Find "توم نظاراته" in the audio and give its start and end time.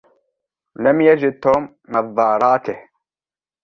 1.39-2.77